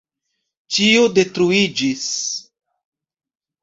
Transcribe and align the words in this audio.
Ĉio 0.77 1.05
detruiĝis. 1.19 2.11